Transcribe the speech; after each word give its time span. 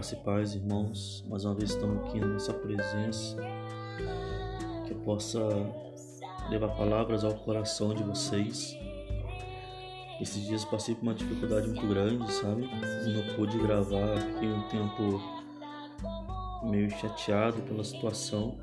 Graça 0.00 0.14
e 0.14 0.18
paz, 0.20 0.54
irmãos. 0.54 1.22
Mais 1.28 1.44
uma 1.44 1.54
vez 1.54 1.72
estamos 1.72 2.06
aqui 2.06 2.18
na 2.18 2.26
nossa 2.28 2.54
presença. 2.54 3.36
Que 4.86 4.94
eu 4.94 4.96
possa 5.00 5.38
levar 6.48 6.68
palavras 6.68 7.22
ao 7.22 7.34
coração 7.34 7.92
de 7.92 8.02
vocês. 8.02 8.74
Esses 10.18 10.46
dias 10.46 10.64
passei 10.64 10.94
por 10.94 11.02
uma 11.02 11.12
dificuldade 11.12 11.66
muito 11.66 11.86
grande, 11.86 12.32
sabe? 12.32 12.62
Não 12.62 13.36
pude 13.36 13.58
gravar, 13.58 14.16
fiquei 14.16 14.48
um 14.48 14.62
tempo 14.68 15.20
meio 16.62 16.88
chateado 16.92 17.60
pela 17.60 17.84
situação. 17.84 18.56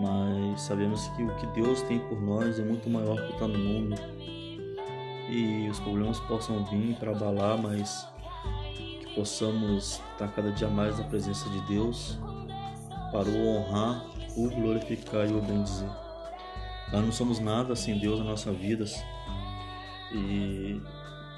Mas 0.00 0.62
sabemos 0.62 1.06
que 1.08 1.24
o 1.24 1.36
que 1.36 1.46
Deus 1.48 1.82
tem 1.82 1.98
por 1.98 2.18
nós 2.22 2.58
é 2.58 2.64
muito 2.64 2.88
maior 2.88 3.16
que 3.16 3.34
está 3.34 3.46
no 3.46 3.58
mundo. 3.58 3.94
E 5.28 5.68
os 5.68 5.78
problemas 5.80 6.18
possam 6.20 6.64
vir 6.64 6.96
para 6.96 7.10
abalar, 7.10 7.60
mas 7.60 8.15
possamos 9.16 10.02
estar 10.12 10.28
cada 10.28 10.52
dia 10.52 10.68
mais 10.68 10.98
na 10.98 11.04
presença 11.04 11.48
de 11.48 11.60
Deus 11.62 12.18
para 13.10 13.26
o 13.30 13.46
honrar, 13.48 14.04
o 14.36 14.50
glorificar 14.50 15.26
e 15.26 15.32
o 15.32 15.40
bendizer. 15.40 15.88
Nós 16.92 17.02
não 17.02 17.10
somos 17.10 17.40
nada 17.40 17.74
sem 17.74 17.98
Deus 17.98 18.18
nas 18.18 18.28
nossas 18.28 18.56
vidas. 18.56 19.02
E, 20.12 20.80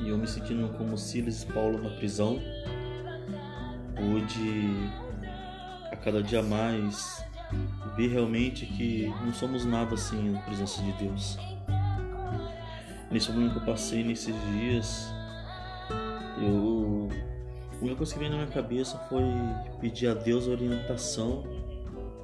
e 0.00 0.08
eu 0.08 0.18
me 0.18 0.26
sentindo 0.26 0.68
como 0.76 0.98
Silas 0.98 1.44
e 1.44 1.46
Paulo 1.46 1.80
na 1.80 1.90
prisão, 1.90 2.40
pude 3.94 4.90
a 5.92 5.96
cada 5.96 6.20
dia 6.20 6.42
mais 6.42 7.24
ver 7.96 8.08
realmente 8.08 8.66
que 8.66 9.06
não 9.24 9.32
somos 9.32 9.64
nada 9.64 9.96
sem 9.96 10.36
a 10.36 10.40
presença 10.40 10.82
de 10.82 10.92
Deus. 10.92 11.38
Nesse 13.08 13.30
momento 13.30 13.52
que 13.52 13.58
eu 13.60 13.64
passei 13.64 14.02
nesses 14.02 14.34
dias, 14.52 15.08
eu 16.42 16.97
única 17.80 17.96
coisa 17.96 18.12
que 18.12 18.18
veio 18.18 18.30
na 18.30 18.38
minha 18.38 18.50
cabeça 18.50 18.98
foi 19.08 19.22
pedir 19.80 20.08
a 20.08 20.14
Deus 20.14 20.46
orientação, 20.46 21.44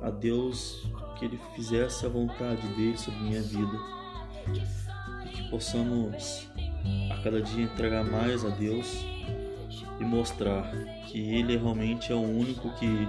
a 0.02 0.10
Deus 0.10 0.84
que 1.18 1.24
Ele 1.24 1.38
fizesse 1.54 2.04
a 2.04 2.08
vontade 2.08 2.66
dele 2.68 2.98
sobre 2.98 3.20
minha 3.20 3.42
vida 3.42 3.78
e 5.24 5.28
que 5.28 5.50
possamos 5.50 6.48
a 7.10 7.22
cada 7.22 7.40
dia 7.40 7.64
entregar 7.64 8.04
mais 8.04 8.44
a 8.44 8.48
Deus 8.48 9.04
e 10.00 10.04
mostrar 10.04 10.70
que 11.06 11.18
Ele 11.18 11.56
realmente 11.56 12.10
é 12.10 12.14
o 12.14 12.22
único 12.22 12.70
que 12.76 13.08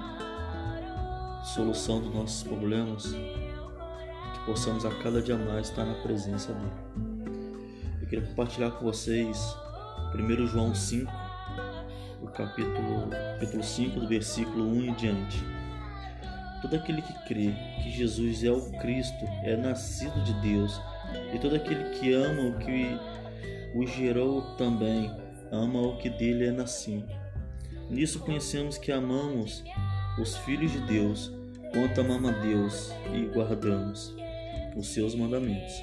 solução 1.43 1.99
dos 2.01 2.13
nossos 2.13 2.43
problemas, 2.43 3.13
que 3.13 4.45
possamos 4.45 4.85
a 4.85 4.91
cada 4.95 5.21
dia 5.21 5.37
mais 5.37 5.69
estar 5.69 5.85
na 5.85 5.95
presença 5.95 6.53
dele. 6.53 7.15
Eu 8.01 8.07
queria 8.07 8.27
compartilhar 8.27 8.71
com 8.71 8.85
vocês 8.85 9.55
1 10.13 10.47
João 10.47 10.75
5 10.75 11.11
o 11.11 11.24
capítulo, 12.35 13.09
capítulo 13.09 13.63
5, 13.63 13.99
do 13.99 14.07
versículo 14.07 14.67
1 14.67 14.85
em 14.85 14.93
diante. 14.95 15.37
Todo 16.61 16.75
aquele 16.75 17.01
que 17.01 17.13
crê 17.25 17.53
que 17.81 17.89
Jesus 17.91 18.43
é 18.43 18.51
o 18.51 18.71
Cristo 18.79 19.25
é 19.43 19.55
nascido 19.55 20.21
de 20.23 20.33
Deus, 20.41 20.81
e 21.33 21.39
todo 21.39 21.55
aquele 21.55 21.91
que 21.91 22.13
ama 22.13 22.49
o 22.49 22.57
que 22.57 22.97
o 23.73 23.87
gerou 23.87 24.41
também 24.57 25.11
ama 25.51 25.81
o 25.81 25.97
que 25.97 26.09
dele 26.09 26.47
é 26.47 26.51
nascido. 26.51 27.07
Nisso 27.89 28.19
conhecemos 28.19 28.77
que 28.77 28.91
amamos 28.91 29.63
os 30.19 30.35
filhos 30.37 30.71
de 30.71 30.81
Deus, 30.81 31.31
quanto 31.71 32.01
amamos 32.01 32.31
a 32.31 32.39
Deus 32.39 32.91
e 33.13 33.25
guardamos 33.27 34.13
os 34.75 34.87
seus 34.87 35.15
mandamentos. 35.15 35.73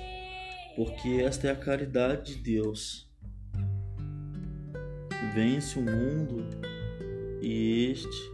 Porque 0.77 1.23
esta 1.23 1.49
é 1.49 1.51
a 1.51 1.57
caridade 1.57 2.35
de 2.35 2.43
Deus 2.43 3.12
vence 5.35 5.79
o 5.79 5.83
mundo 5.83 6.45
e 7.41 7.91
este 7.91 8.33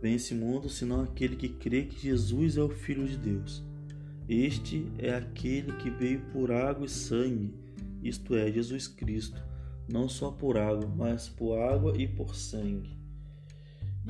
vence 0.00 0.34
o 0.34 0.36
mundo 0.36 0.68
senão 0.68 1.02
aquele 1.02 1.36
que 1.36 1.48
crê 1.48 1.84
que 1.84 1.98
Jesus 1.98 2.56
é 2.56 2.62
o 2.62 2.68
Filho 2.68 3.06
de 3.06 3.16
Deus. 3.16 3.62
Este 4.28 4.86
é 4.98 5.14
aquele 5.14 5.72
que 5.72 5.90
veio 5.90 6.20
por 6.32 6.52
água 6.52 6.86
e 6.86 6.88
sangue, 6.88 7.52
isto 8.02 8.34
é, 8.34 8.50
Jesus 8.52 8.86
Cristo, 8.86 9.42
não 9.88 10.08
só 10.08 10.30
por 10.30 10.56
água, 10.56 10.86
mas 10.96 11.28
por 11.28 11.58
água 11.58 11.94
e 11.96 12.06
por 12.06 12.36
sangue. 12.36 12.96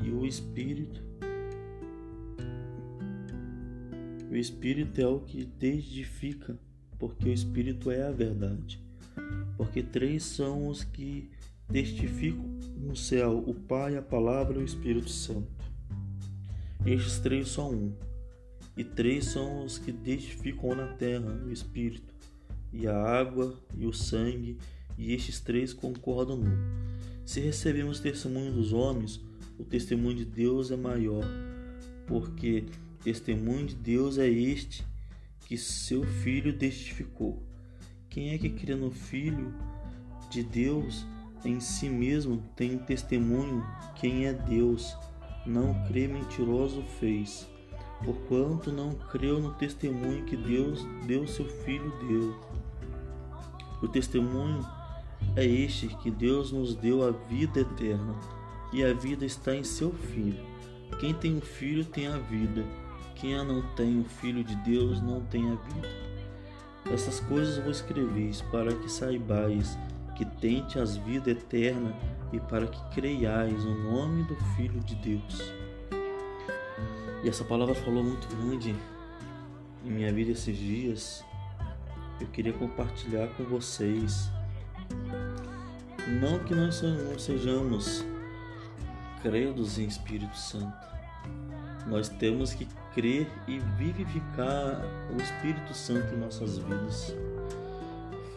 E 0.02 0.10
o 0.10 0.26
Espírito 0.26 1.02
o 4.30 4.36
Espírito 4.36 5.00
é 5.00 5.06
o 5.06 5.20
que 5.20 5.44
testifica, 5.44 6.56
porque 6.98 7.28
o 7.28 7.32
Espírito 7.32 7.90
é 7.90 8.04
a 8.04 8.12
verdade 8.12 8.89
porque 9.60 9.82
três 9.82 10.22
são 10.22 10.68
os 10.68 10.82
que 10.82 11.28
testificam 11.70 12.46
no 12.78 12.96
céu: 12.96 13.44
o 13.46 13.52
Pai, 13.52 13.94
a 13.94 14.00
Palavra 14.00 14.58
e 14.58 14.62
o 14.62 14.64
Espírito 14.64 15.10
Santo. 15.10 15.52
Estes 16.86 17.18
três 17.18 17.50
são 17.50 17.70
um, 17.70 17.92
e 18.74 18.82
três 18.82 19.26
são 19.26 19.62
os 19.62 19.76
que 19.76 19.92
testificam 19.92 20.74
na 20.74 20.86
terra: 20.94 21.30
o 21.44 21.52
Espírito, 21.52 22.14
e 22.72 22.86
a 22.86 22.96
água, 22.96 23.54
e 23.76 23.84
o 23.84 23.92
sangue, 23.92 24.56
e 24.96 25.12
estes 25.12 25.40
três 25.40 25.74
concordam 25.74 26.38
num. 26.38 26.56
Se 27.26 27.38
recebemos 27.38 28.00
testemunho 28.00 28.54
dos 28.54 28.72
homens, 28.72 29.20
o 29.58 29.62
testemunho 29.62 30.16
de 30.16 30.24
Deus 30.24 30.70
é 30.70 30.76
maior, 30.76 31.26
porque 32.06 32.64
testemunho 33.04 33.66
de 33.66 33.74
Deus 33.74 34.16
é 34.16 34.26
este 34.26 34.86
que 35.46 35.58
seu 35.58 36.02
Filho 36.02 36.56
testificou. 36.56 37.49
Quem 38.10 38.30
é 38.30 38.38
que 38.38 38.50
crê 38.50 38.74
no 38.74 38.90
Filho 38.90 39.54
de 40.28 40.42
Deus 40.42 41.06
em 41.44 41.60
si 41.60 41.88
mesmo 41.88 42.42
tem 42.56 42.76
testemunho 42.76 43.64
quem 43.94 44.26
é 44.26 44.32
Deus. 44.32 44.96
Não 45.46 45.86
crê 45.86 46.08
mentiroso 46.08 46.82
fez, 46.98 47.48
porquanto 48.04 48.72
não 48.72 48.94
creu 48.94 49.38
no 49.38 49.54
testemunho 49.54 50.24
que 50.24 50.36
Deus 50.36 50.84
deu 51.06 51.24
seu 51.24 51.46
Filho 51.46 51.92
deu. 52.00 52.40
O 53.80 53.86
testemunho 53.86 54.66
é 55.36 55.44
este 55.46 55.86
que 55.98 56.10
Deus 56.10 56.50
nos 56.50 56.74
deu 56.74 57.06
a 57.06 57.12
vida 57.12 57.60
eterna, 57.60 58.14
e 58.72 58.84
a 58.84 58.92
vida 58.92 59.24
está 59.24 59.54
em 59.54 59.62
seu 59.62 59.92
Filho. 59.92 60.44
Quem 60.98 61.14
tem 61.14 61.38
o 61.38 61.40
Filho 61.40 61.84
tem 61.84 62.08
a 62.08 62.18
vida, 62.18 62.64
quem 63.14 63.36
não 63.44 63.62
tem 63.76 64.00
o 64.00 64.04
Filho 64.04 64.42
de 64.42 64.56
Deus 64.56 65.00
não 65.00 65.20
tem 65.26 65.48
a 65.48 65.54
vida. 65.54 66.09
Essas 66.86 67.20
coisas 67.20 67.58
vos 67.58 67.76
escreveis 67.76 68.42
para 68.42 68.74
que 68.74 68.90
saibais 68.90 69.76
que 70.16 70.24
tente 70.24 70.78
as 70.78 70.96
vida 70.96 71.30
eterna 71.30 71.94
e 72.32 72.38
para 72.38 72.66
que 72.66 72.94
creiais 72.94 73.64
no 73.64 73.90
nome 73.90 74.22
do 74.24 74.36
Filho 74.54 74.80
de 74.80 74.94
Deus. 74.96 75.52
E 77.22 77.28
essa 77.28 77.44
palavra 77.44 77.74
falou 77.74 78.04
muito 78.04 78.28
grande 78.36 78.74
em 79.84 79.90
minha 79.90 80.12
vida 80.12 80.32
esses 80.32 80.56
dias. 80.56 81.24
Eu 82.20 82.26
queria 82.28 82.52
compartilhar 82.52 83.28
com 83.28 83.44
vocês. 83.44 84.30
Não 86.20 86.38
que 86.40 86.54
nós 86.54 86.82
não 86.82 87.18
sejamos 87.18 88.04
credos 89.22 89.78
em 89.78 89.86
Espírito 89.86 90.36
Santo. 90.36 90.89
Nós 91.86 92.08
temos 92.08 92.52
que 92.52 92.66
crer 92.94 93.28
e 93.46 93.58
vivificar 93.58 94.80
o 95.12 95.20
Espírito 95.20 95.74
Santo 95.74 96.14
em 96.14 96.18
nossas 96.18 96.58
vidas. 96.58 97.14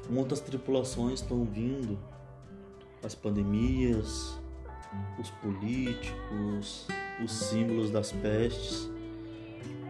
Muitas 0.09 0.39
tripulações 0.39 1.21
estão 1.21 1.43
vindo, 1.43 1.97
as 3.03 3.15
pandemias, 3.15 4.39
os 5.19 5.29
políticos, 5.29 6.87
os 7.23 7.31
símbolos 7.31 7.91
das 7.91 8.11
pestes, 8.11 8.89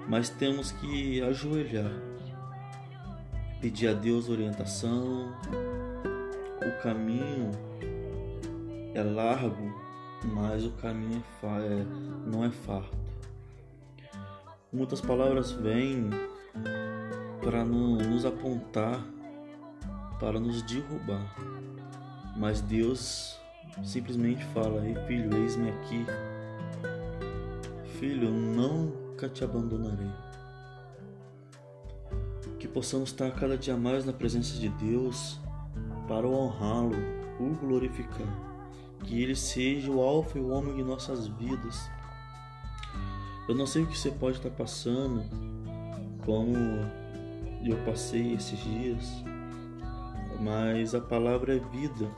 mas 0.08 0.30
temos 0.30 0.72
que 0.72 1.22
ajoelhar, 1.22 1.92
pedir 3.62 3.88
a 3.88 3.94
Deus 3.94 4.30
orientação. 4.30 5.32
O 6.62 6.82
caminho 6.82 7.52
é 8.94 9.04
largo, 9.04 9.74
mas 10.24 10.66
o 10.66 10.72
caminho 10.72 11.24
é, 11.44 11.48
é 11.48 11.86
não 12.26 12.44
é 12.44 12.50
farto. 12.50 13.03
Muitas 14.74 15.00
palavras 15.00 15.52
vêm 15.52 16.10
para 17.44 17.64
nos 17.64 18.26
apontar, 18.26 19.06
para 20.20 20.40
nos 20.40 20.64
derrubar. 20.64 21.36
Mas 22.36 22.60
Deus 22.60 23.40
simplesmente 23.84 24.44
fala: 24.46 24.84
Ei 24.84 24.96
filho, 25.06 25.32
eis-me 25.38 25.70
aqui. 25.70 26.04
Filho, 28.00 28.30
eu 28.30 28.32
nunca 28.32 29.30
te 29.30 29.44
abandonarei. 29.44 30.10
Que 32.58 32.68
possamos 32.68 33.10
estar 33.10 33.30
cada 33.30 33.56
dia 33.56 33.78
mais 33.78 34.06
na 34.06 34.12
presença 34.12 34.58
de 34.58 34.70
Deus 34.70 35.40
para 36.08 36.28
honrá-lo, 36.28 36.96
o 37.40 37.54
glorificar. 37.60 38.28
Que 39.04 39.22
Ele 39.22 39.36
seja 39.36 39.92
o 39.92 40.02
Alfa 40.02 40.40
e 40.40 40.42
o 40.42 40.50
Ômega 40.50 40.80
em 40.80 40.84
nossas 40.84 41.28
vidas 41.28 41.88
eu 43.48 43.56
não 43.56 43.66
sei 43.68 43.84
o 43.84 43.88
que 43.88 43.98
você 43.98 44.10
pode 44.12 44.38
estar 44.38 44.50
passando, 44.50 45.24
como 46.26 46.56
eu 47.66 47.78
passei 47.86 48.34
esses 48.34 48.58
dias, 48.60 49.24
mas 50.42 50.96
a 50.96 51.02
palavra 51.02 51.56
é 51.56 51.60
vida. 51.60 52.10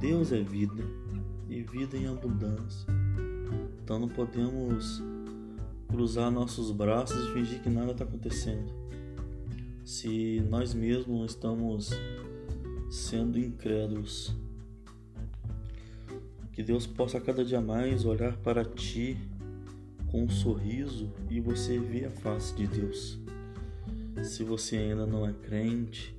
Deus 0.00 0.32
é 0.32 0.40
vida 0.40 0.84
e 1.48 1.62
vida 1.62 1.96
em 1.96 2.06
abundância. 2.06 2.86
Então 3.82 3.98
não 3.98 4.08
podemos 4.08 5.02
cruzar 5.88 6.30
nossos 6.30 6.70
braços 6.70 7.28
e 7.28 7.32
fingir 7.32 7.60
que 7.60 7.68
nada 7.68 7.92
está 7.92 8.04
acontecendo. 8.04 8.72
Se 9.84 10.40
nós 10.48 10.72
mesmos 10.74 11.32
estamos 11.32 11.90
sendo 12.90 13.38
incrédulos, 13.38 14.36
que 16.52 16.62
Deus 16.62 16.86
possa 16.86 17.20
cada 17.20 17.44
dia 17.44 17.60
mais 17.60 18.04
olhar 18.04 18.36
para 18.38 18.64
ti 18.64 19.16
com 20.10 20.24
um 20.24 20.28
sorriso 20.28 21.12
e 21.30 21.40
você 21.40 21.78
ver 21.78 22.06
a 22.06 22.10
face 22.10 22.54
de 22.54 22.66
Deus. 22.66 23.18
Se 24.22 24.42
você 24.42 24.76
ainda 24.76 25.06
não 25.06 25.26
é 25.26 25.32
crente 25.32 26.16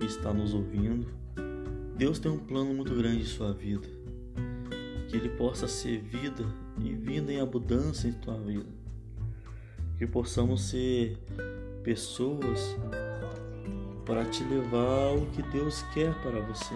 e 0.00 0.04
está 0.04 0.32
nos 0.32 0.52
ouvindo, 0.52 1.06
Deus 1.96 2.18
tem 2.18 2.30
um 2.30 2.38
plano 2.38 2.74
muito 2.74 2.94
grande 2.94 3.22
em 3.22 3.26
sua 3.26 3.52
vida. 3.52 3.86
Que 5.08 5.16
Ele 5.16 5.28
possa 5.30 5.68
ser 5.68 6.00
vida 6.00 6.44
e 6.80 6.92
vida 6.92 7.32
em 7.32 7.40
abundância 7.40 8.08
em 8.08 8.12
tua 8.12 8.38
vida. 8.38 8.68
Que 9.96 10.06
possamos 10.06 10.62
ser 10.68 11.16
pessoas 11.82 12.76
para 14.04 14.24
te 14.24 14.42
levar 14.44 15.08
ao 15.10 15.26
que 15.26 15.42
Deus 15.42 15.82
quer 15.94 16.14
para 16.22 16.40
você. 16.40 16.74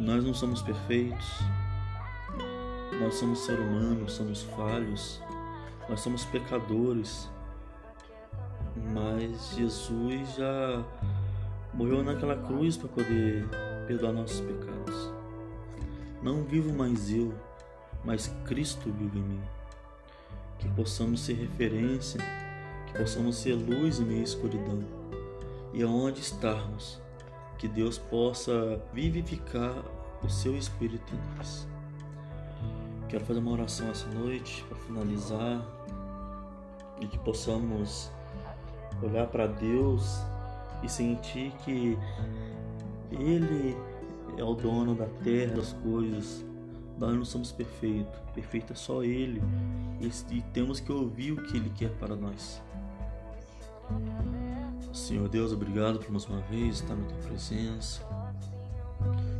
Nós 0.00 0.24
não 0.24 0.32
somos 0.34 0.62
perfeitos, 0.62 1.38
nós 3.00 3.14
somos 3.14 3.38
seres 3.40 3.60
humanos, 3.60 4.12
somos 4.12 4.42
falhos, 4.42 5.22
nós 5.88 6.00
somos 6.00 6.24
pecadores, 6.26 7.30
mas 8.92 9.56
Jesus 9.56 10.36
já 10.36 10.84
morreu 11.72 12.04
naquela 12.04 12.36
cruz 12.36 12.76
para 12.76 12.88
poder 12.88 13.48
perdoar 13.86 14.12
nossos 14.12 14.40
pecados. 14.40 15.10
Não 16.22 16.42
vivo 16.42 16.74
mais 16.74 17.10
eu, 17.10 17.34
mas 18.04 18.28
Cristo 18.44 18.92
vive 18.92 19.18
em 19.18 19.22
mim. 19.22 19.42
Que 20.58 20.68
possamos 20.68 21.22
ser 21.22 21.32
referência, 21.32 22.20
que 22.86 22.98
possamos 22.98 23.36
ser 23.36 23.54
luz 23.54 23.98
em 23.98 24.04
meio 24.04 24.20
à 24.20 24.24
escuridão. 24.24 24.84
E 25.72 25.82
aonde 25.82 26.20
estarmos, 26.20 27.00
que 27.56 27.66
Deus 27.66 27.96
possa 27.96 28.78
vivificar 28.92 29.82
o 30.22 30.28
seu 30.28 30.54
Espírito 30.54 31.14
em 31.14 31.36
nós. 31.38 31.66
Quero 33.10 33.24
fazer 33.24 33.40
uma 33.40 33.50
oração 33.50 33.90
essa 33.90 34.06
noite 34.10 34.64
para 34.68 34.78
finalizar 34.78 35.66
e 37.00 37.08
que 37.08 37.18
possamos 37.18 38.08
olhar 39.02 39.26
para 39.26 39.48
Deus 39.48 40.20
e 40.80 40.88
sentir 40.88 41.50
que 41.64 41.98
Ele 43.10 43.76
é 44.38 44.44
o 44.44 44.54
dono 44.54 44.94
da 44.94 45.06
terra, 45.24 45.56
das 45.56 45.72
coisas. 45.72 46.46
Nós 46.98 47.12
não 47.16 47.24
somos 47.24 47.50
perfeitos, 47.50 48.16
perfeito 48.32 48.74
é 48.74 48.76
só 48.76 49.02
Ele 49.02 49.42
e, 50.00 50.40
temos 50.52 50.78
que 50.78 50.92
ouvir 50.92 51.32
o 51.32 51.42
que 51.42 51.56
Ele 51.56 51.70
quer 51.70 51.90
para 51.98 52.14
nós. 52.14 52.62
Senhor 54.92 55.28
Deus, 55.28 55.52
obrigado 55.52 55.98
por 55.98 56.12
mais 56.12 56.26
uma 56.26 56.42
vez 56.42 56.76
estar 56.76 56.94
na 56.94 57.04
tua 57.08 57.18
presença. 57.18 58.06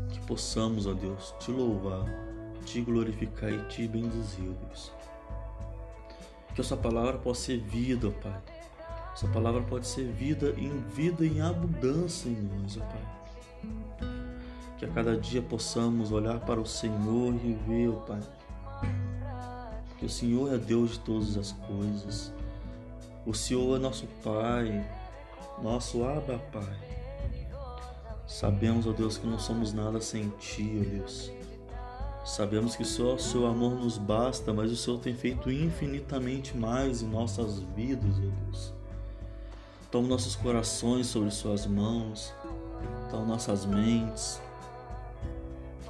Que 0.08 0.18
possamos, 0.26 0.88
ó 0.88 0.92
Deus, 0.92 1.32
te 1.38 1.52
louvar 1.52 2.29
te 2.64 2.80
glorificar 2.80 3.50
e 3.50 3.62
te 3.64 3.86
bendizer, 3.86 4.50
Deus. 4.66 4.92
Que 6.54 6.60
essa 6.60 6.76
palavra 6.76 7.18
possa 7.18 7.46
ser 7.46 7.58
vida, 7.58 8.08
ó 8.08 8.10
Pai. 8.10 8.40
Essa 9.12 9.28
palavra 9.28 9.62
pode 9.62 9.86
ser 9.86 10.06
vida 10.06 10.54
em 10.56 10.78
vida 10.94 11.24
em 11.26 11.40
abundância 11.40 12.28
em 12.28 12.40
nós, 12.42 12.76
ó 12.76 12.80
Pai. 12.80 13.20
Que 14.78 14.84
a 14.84 14.88
cada 14.88 15.16
dia 15.16 15.42
possamos 15.42 16.10
olhar 16.10 16.40
para 16.40 16.60
o 16.60 16.66
Senhor 16.66 17.34
e 17.34 17.52
ver, 17.66 17.88
ó 17.88 17.96
Pai. 18.00 18.20
Que 19.98 20.06
o 20.06 20.08
Senhor 20.08 20.52
é 20.54 20.56
Deus 20.56 20.92
de 20.92 21.00
todas 21.00 21.36
as 21.36 21.52
coisas. 21.52 22.32
O 23.26 23.34
Senhor 23.34 23.76
é 23.76 23.78
nosso 23.78 24.06
Pai, 24.24 24.88
nosso 25.62 26.02
Abba 26.04 26.38
Pai. 26.50 26.90
Sabemos, 28.26 28.86
ó 28.86 28.92
Deus, 28.92 29.18
que 29.18 29.26
não 29.26 29.38
somos 29.38 29.72
nada 29.72 30.00
sem 30.00 30.30
Ti, 30.38 30.80
ó 30.80 30.88
Deus. 30.88 31.30
Sabemos 32.24 32.76
que 32.76 32.84
só 32.84 33.14
o 33.14 33.18
seu 33.18 33.46
amor 33.46 33.74
nos 33.74 33.96
basta, 33.96 34.52
mas 34.52 34.70
o 34.70 34.76
Senhor 34.76 34.98
tem 34.98 35.14
feito 35.14 35.50
infinitamente 35.50 36.56
mais 36.56 37.02
em 37.02 37.06
nossas 37.08 37.60
vidas, 37.74 38.16
ó 38.18 38.44
Deus. 38.44 38.74
Toma 39.90 40.06
nossos 40.06 40.36
corações 40.36 41.06
sobre 41.06 41.30
suas 41.30 41.66
mãos, 41.66 42.32
toma 43.10 43.24
nossas 43.24 43.64
mentes 43.64 44.40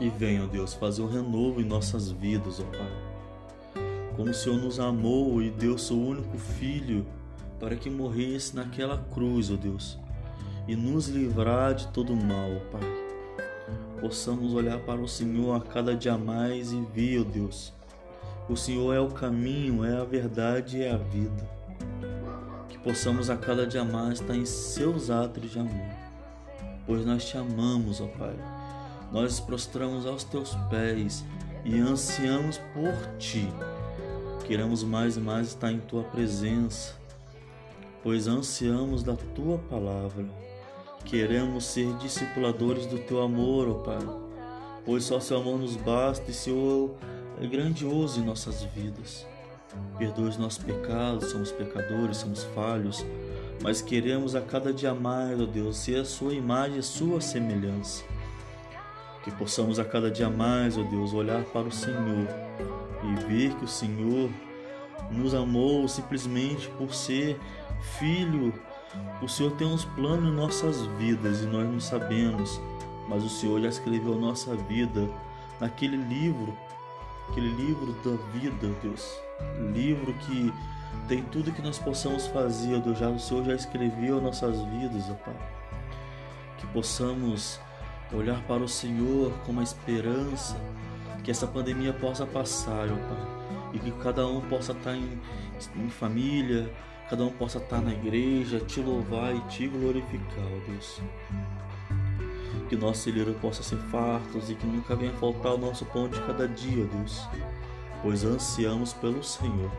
e 0.01 0.09
venha, 0.09 0.45
ó 0.45 0.47
Deus, 0.47 0.73
fazer 0.73 1.03
um 1.03 1.09
renovo 1.09 1.61
em 1.61 1.65
nossas 1.65 2.11
vidas, 2.11 2.61
ó 2.61 2.65
Pai. 2.65 3.83
Como 4.17 4.31
o 4.31 4.35
Senhor 4.35 4.59
nos 4.59 4.79
amou 4.79 5.43
e 5.43 5.51
deu 5.51 5.77
seu 5.77 5.99
único 5.99 6.39
filho 6.39 7.05
para 7.59 7.75
que 7.75 7.91
morresse 7.91 8.55
naquela 8.55 8.97
cruz, 9.13 9.51
ó 9.51 9.57
Deus, 9.57 9.99
e 10.69 10.77
nos 10.77 11.09
livrar 11.09 11.75
de 11.75 11.89
todo 11.89 12.15
mal, 12.15 12.51
ó 12.57 12.79
Pai 12.79 13.10
possamos 14.01 14.55
olhar 14.55 14.79
para 14.81 15.01
o 15.01 15.09
Senhor 15.09 15.55
a 15.57 15.61
cada 15.61 15.95
dia 15.95 16.17
mais 16.17 16.73
e 16.73 16.81
ver, 16.95 17.21
ó 17.21 17.25
Deus, 17.25 17.73
o 18.49 18.57
Senhor 18.57 18.93
é 18.95 18.99
o 18.99 19.09
caminho, 19.09 19.85
é 19.85 19.97
a 19.97 20.05
verdade 20.05 20.83
é 20.83 20.91
a 20.91 20.97
vida. 20.97 21.49
Que 22.69 22.79
possamos 22.79 23.31
a 23.31 23.37
cada 23.37 23.67
dia 23.67 23.85
mais 23.85 24.21
estar 24.21 24.35
em 24.35 24.45
seus 24.45 25.11
atos 25.11 25.51
de 25.51 25.59
amor, 25.59 25.95
pois 26.87 27.05
nós 27.07 27.25
te 27.25 27.37
amamos, 27.37 28.01
ó 28.01 28.07
Pai. 28.07 28.35
Nós 29.13 29.39
prostramos 29.39 30.07
aos 30.07 30.25
teus 30.25 30.55
pés 30.69 31.25
e 31.65 31.79
ansiamos 31.79 32.59
por 32.73 33.17
ti. 33.19 33.49
Queremos 34.47 34.83
mais 34.83 35.17
e 35.17 35.21
mais 35.21 35.49
estar 35.49 35.71
em 35.71 35.79
tua 35.79 36.03
presença, 36.03 36.95
pois 38.03 38.27
ansiamos 38.27 39.03
da 39.03 39.15
tua 39.15 39.59
palavra. 39.59 40.27
Queremos 41.05 41.65
ser 41.65 41.93
discipuladores 41.95 42.87
do 42.87 42.99
teu 42.99 43.21
amor, 43.23 43.69
ó 43.69 43.75
Pai, 43.75 43.99
pois 44.85 45.05
só 45.05 45.19
seu 45.19 45.39
amor 45.39 45.59
nos 45.59 45.77
basta 45.77 46.31
e 46.31 46.35
seu 46.35 46.97
é 47.41 47.47
grandioso 47.47 48.21
em 48.21 48.25
nossas 48.25 48.63
vidas. 48.63 49.27
Perdoe 49.99 50.29
os 50.29 50.37
nossos 50.37 50.63
pecados, 50.63 51.31
somos 51.31 51.51
pecadores, 51.51 52.19
somos 52.19 52.45
falhos, 52.55 53.05
mas 53.63 53.81
queremos 53.81 54.35
a 54.35 54.41
cada 54.41 54.73
dia 54.73 54.95
mais, 54.95 55.41
ó 55.41 55.47
Deus, 55.47 55.79
ser 55.79 56.01
a 56.01 56.05
sua 56.05 56.33
imagem, 56.33 56.79
a 56.79 56.83
sua 56.83 57.21
semelhança. 57.21 58.05
Que 59.25 59.31
possamos 59.31 59.79
a 59.79 59.85
cada 59.85 60.11
dia 60.11 60.31
mais, 60.31 60.77
ó 60.77 60.83
Deus, 60.83 61.13
olhar 61.13 61.45
para 61.45 61.69
o 61.69 61.73
Senhor 61.73 62.29
e 63.03 63.25
ver 63.27 63.55
que 63.57 63.65
o 63.65 63.69
Senhor 63.69 64.31
nos 65.11 65.35
amou 65.35 65.89
simplesmente 65.89 66.69
por 66.71 66.95
ser 66.95 67.39
filho 67.99 68.53
o 69.23 69.29
Senhor 69.29 69.53
tem 69.53 69.67
uns 69.67 69.85
planos 69.85 70.31
em 70.31 70.35
nossas 70.35 70.87
vidas 70.99 71.43
e 71.43 71.47
nós 71.47 71.69
não 71.69 71.79
sabemos, 71.79 72.61
mas 73.09 73.23
o 73.23 73.29
Senhor 73.29 73.61
já 73.61 73.69
escreveu 73.69 74.17
nossa 74.17 74.57
vida 74.57 75.09
naquele 75.61 75.97
livro, 75.97 76.57
aquele 77.29 77.51
livro 77.51 77.93
da 78.05 78.17
vida, 78.33 78.75
Deus. 78.83 79.21
Livro 79.73 80.13
que 80.15 80.53
tem 81.07 81.23
tudo 81.23 81.53
que 81.53 81.63
nós 81.63 81.79
possamos 81.79 82.27
fazer, 82.29 82.81
Deus. 82.81 82.99
Já, 82.99 83.09
o 83.09 83.19
Senhor 83.19 83.45
já 83.45 83.55
escreveu 83.55 84.21
nossas 84.21 84.61
vidas, 84.63 85.09
ó 85.11 85.15
Pai. 85.15 85.37
Que 86.59 86.67
possamos 86.69 87.61
olhar 88.13 88.43
para 88.43 88.63
o 88.63 88.69
Senhor 88.69 89.33
com 89.45 89.53
uma 89.53 89.63
esperança, 89.63 90.57
que 91.23 91.31
essa 91.31 91.47
pandemia 91.47 91.93
possa 91.93 92.27
passar, 92.27 92.89
ó 92.89 92.97
Pai. 92.97 93.71
E 93.75 93.79
que 93.79 93.93
cada 93.93 94.27
um 94.27 94.41
possa 94.41 94.73
estar 94.73 94.97
em, 94.97 95.21
em 95.77 95.89
família, 95.89 96.73
cada 97.11 97.25
um 97.25 97.31
possa 97.31 97.59
estar 97.59 97.81
na 97.81 97.93
igreja, 97.93 98.61
te 98.61 98.81
louvar 98.81 99.35
e 99.35 99.41
te 99.49 99.67
glorificar, 99.67 100.45
ó 100.45 100.71
Deus. 100.71 101.01
Que 102.69 102.77
nosso 102.77 103.03
celeiro 103.03 103.35
possa 103.41 103.65
ser 103.65 103.79
fartos 103.91 104.49
e 104.49 104.55
que 104.55 104.65
nunca 104.65 104.95
venha 104.95 105.13
faltar 105.15 105.55
o 105.55 105.59
nosso 105.59 105.85
pão 105.87 106.09
de 106.09 106.21
cada 106.21 106.47
dia, 106.47 106.85
Deus, 106.85 107.29
pois 108.01 108.23
ansiamos 108.23 108.93
pelo 108.93 109.25
Senhor 109.25 109.73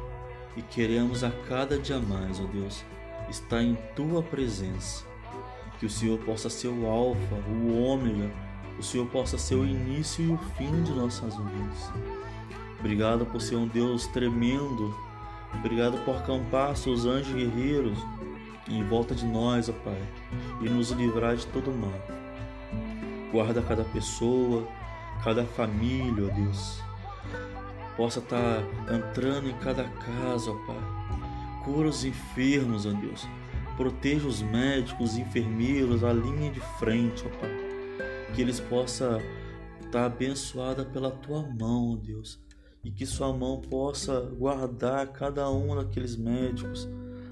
e 0.58 0.62
queremos 0.62 1.24
a 1.24 1.32
cada 1.48 1.80
dia 1.80 2.00
mais, 2.00 2.38
ó 2.38 2.44
Deus, 2.44 2.84
estar 3.30 3.64
em 3.64 3.78
tua 3.96 4.22
presença. 4.22 5.06
Que 5.80 5.86
o 5.86 5.90
Senhor 5.90 6.20
possa 6.20 6.50
ser 6.50 6.68
o 6.68 6.86
Alfa, 6.86 7.36
o 7.50 7.82
Ômega, 7.82 8.30
o 8.78 8.84
Senhor 8.84 9.08
possa 9.08 9.38
ser 9.38 9.56
o 9.56 9.66
início 9.66 10.26
e 10.26 10.32
o 10.34 10.38
fim 10.58 10.84
de 10.84 10.92
nossas 10.92 11.34
vidas. 11.38 11.92
Obrigado 12.78 13.26
por 13.26 13.40
ser 13.40 13.56
um 13.56 13.68
Deus 13.68 14.06
tremendo 14.08 14.94
Obrigado 15.55 15.98
por 16.05 16.17
acampar 16.17 16.75
seus 16.75 17.05
anjos 17.05 17.34
guerreiros 17.34 17.98
em 18.67 18.84
volta 18.84 19.13
de 19.13 19.25
nós, 19.25 19.70
ó 19.70 19.74
Pai, 19.74 20.01
e 20.62 20.70
nos 20.70 20.91
livrar 20.91 21.36
de 21.36 21.46
todo 21.48 21.72
mal. 21.72 21.93
Guarda 23.31 23.62
cada 23.62 23.84
pessoa, 23.84 24.67
cada 25.24 25.43
família, 25.43 26.27
ó 26.27 26.34
Deus. 26.34 26.81
Possa 27.98 28.20
estar 28.20 28.63
entrando 28.93 29.50
em 29.50 29.53
cada 29.58 29.84
casa, 29.84 30.51
ó 30.51 30.55
Pai. 30.65 31.62
Cura 31.63 31.89
os 31.89 32.03
enfermos, 32.05 32.86
ó 32.86 32.91
Deus. 32.91 33.27
Proteja 33.77 34.27
os 34.27 34.41
médicos, 34.41 35.12
os 35.12 35.17
enfermeiros, 35.17 36.03
a 36.03 36.13
linha 36.13 36.51
de 36.51 36.60
frente, 36.79 37.25
ó 37.25 37.29
Pai. 37.39 37.51
Que 38.34 38.41
eles 38.41 38.60
possam 38.60 39.20
está 39.91 40.05
abençoada 40.05 40.86
pela 40.86 41.12
tua 41.12 41.43
mão, 41.43 41.98
Deus, 41.98 42.39
e 42.84 42.92
que 42.92 43.06
sua 43.06 43.32
mão 43.32 43.62
possa 43.62 44.20
guardar 44.22 45.08
cada 45.12 45.50
um 45.52 45.76
daqueles 45.76 46.16
médicos, 46.16 46.90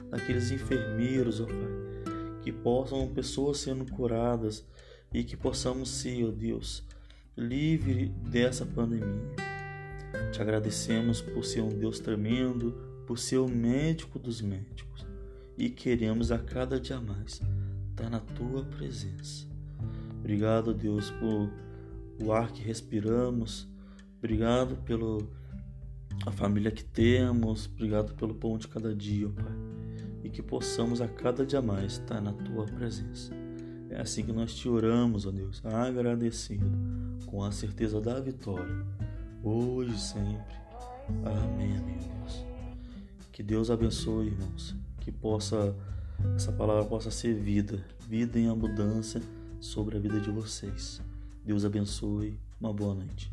daqueles 0.09 0.51
enfermeiros, 0.51 1.41
ó 1.41 1.45
Pai, 1.45 2.13
que 2.41 2.51
possam 2.51 3.07
pessoas 3.07 3.59
sendo 3.59 3.85
curadas 3.91 4.65
e 5.13 5.23
que 5.23 5.35
possamos 5.35 5.89
ser, 5.89 6.25
ó 6.25 6.31
Deus, 6.31 6.83
livre 7.35 8.09
dessa 8.29 8.65
pandemia. 8.65 9.35
Te 10.31 10.41
agradecemos 10.41 11.21
por 11.21 11.43
ser 11.43 11.61
um 11.61 11.69
Deus 11.69 11.99
tremendo, 11.99 12.71
por 13.07 13.17
ser 13.17 13.37
o 13.37 13.47
médico 13.47 14.19
dos 14.19 14.41
médicos 14.41 14.89
e 15.59 15.69
queremos 15.69 16.31
a 16.31 16.39
cada 16.39 16.79
dia 16.79 17.01
mais 17.01 17.41
estar 17.89 18.09
na 18.09 18.21
tua 18.21 18.63
presença. 18.63 19.45
Obrigado, 20.17 20.73
Deus, 20.73 21.11
por 21.11 21.51
o 22.23 22.31
ar 22.31 22.49
que 22.53 22.63
respiramos. 22.63 23.67
Obrigado 24.17 24.77
pelo 24.85 25.29
a 26.25 26.31
família 26.31 26.71
que 26.71 26.83
temos. 26.83 27.67
Obrigado 27.67 28.13
pelo 28.15 28.33
pão 28.33 28.57
de 28.57 28.67
cada 28.67 28.93
dia, 28.93 29.29
Pai. 29.29 29.53
E 30.23 30.29
que 30.29 30.41
possamos 30.41 31.01
a 31.01 31.07
cada 31.07 31.45
dia 31.45 31.61
mais 31.61 31.93
estar 31.93 32.21
na 32.21 32.33
tua 32.33 32.65
presença. 32.65 33.33
É 33.89 33.99
assim 34.01 34.23
que 34.23 34.31
nós 34.31 34.53
te 34.53 34.69
oramos, 34.69 35.25
ó 35.25 35.31
Deus, 35.31 35.61
agradecido, 35.65 36.69
com 37.25 37.43
a 37.43 37.51
certeza 37.51 37.99
da 37.99 38.19
vitória, 38.19 38.85
hoje 39.43 39.95
e 39.95 39.99
sempre. 39.99 40.55
Amém, 41.25 41.75
amém, 41.77 41.97
Deus. 41.97 42.45
Que 43.31 43.41
Deus 43.41 43.71
abençoe, 43.71 44.27
irmãos. 44.27 44.75
Que 44.99 45.11
possa 45.11 45.75
essa 46.35 46.51
palavra 46.51 46.85
possa 46.85 47.09
ser 47.11 47.33
vida, 47.33 47.83
vida 48.07 48.39
em 48.39 48.49
abundância 48.49 49.21
sobre 49.59 49.97
a 49.97 49.99
vida 49.99 50.19
de 50.19 50.29
vocês. 50.29 51.01
Deus 51.43 51.65
abençoe. 51.65 52.37
Uma 52.59 52.73
boa 52.73 52.93
noite. 52.93 53.31